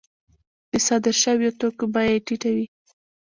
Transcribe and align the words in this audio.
د 0.71 0.73
صادر 0.87 1.15
شویو 1.23 1.57
توکو 1.59 1.85
بیه 1.93 2.11
یې 2.15 2.23
ټیټه 2.25 2.49
وي 2.55 2.65